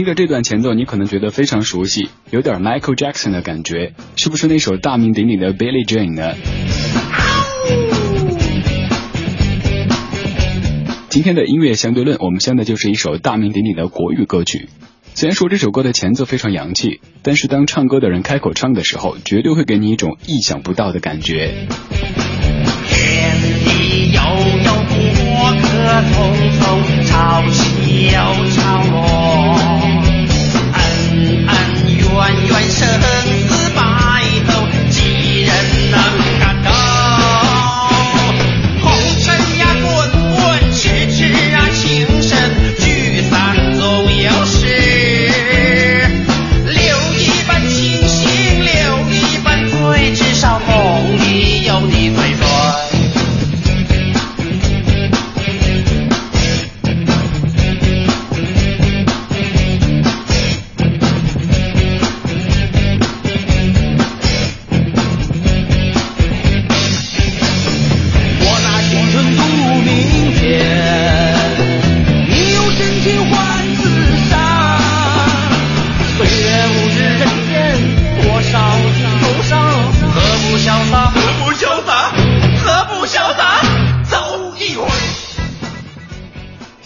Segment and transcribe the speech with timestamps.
[0.00, 6.32] 听着这段前奏，你可能觉得非常熟悉，有点 Michael Jackson 的感觉，是不是那首大名鼎鼎的 Billie Jean 呢？
[11.10, 14.70] 今天的音乐相对论，我们相的就是一首大名鼎鼎的国语歌曲。
[15.12, 21.66] 虽然说这首歌的前奏非常洋气，但是当唱歌的人开口唱的时候，绝对会给你一种意想不到的感觉。
[22.88, 23.36] 天
[23.66, 24.22] 地悠
[24.64, 24.72] 悠，
[25.26, 25.68] 过客
[26.08, 26.16] 匆
[26.58, 28.12] 匆，潮起又
[28.48, 29.29] 潮落。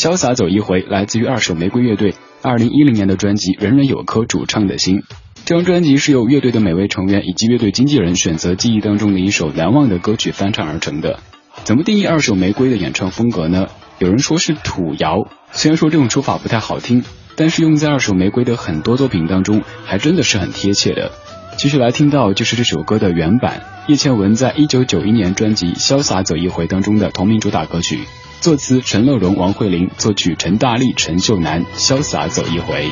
[0.00, 5.00] 潇洒走一回，来自于二手玫瑰乐队二零一零年的专辑《人人有颗主唱的心》。
[5.44, 11.20] 这张专辑是由乐队的每位成员以及乐队经纪人选择记忆当中的一首难忘的歌曲翻唱而成的。
[11.64, 13.66] 怎么定义二手玫瑰的演唱风格呢？
[13.98, 17.04] 有人说是土谣，虽然说这种说法不太好听，
[17.36, 21.12] 但是用在二手玫瑰的很多作品当中，还真的是很贴切的。
[21.58, 27.98] 继续来听到就是这首歌的原版，叶倩文在一九九一年专辑《潇洒走一回》当中的同名主打歌曲。
[28.40, 32.90] 作词陈乐融、王慧玲，作曲陈大力、陈秀楠，《潇洒走一回》。